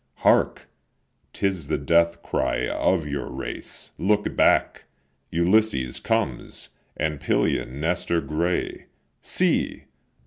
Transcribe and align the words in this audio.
Hark! 0.25 0.67
'tis 1.31 1.67
the 1.67 1.77
death 1.77 2.23
cry 2.23 2.67
of 2.67 3.05
your 3.05 3.29
race! 3.29 3.91
look 3.99 4.35
back! 4.35 4.85
Ulysses 5.29 5.99
comes, 5.99 6.69
and 6.97 7.19
Pylian 7.19 7.79
Nestor 7.79 8.19
grey; 8.19 8.87
See! 9.21 9.83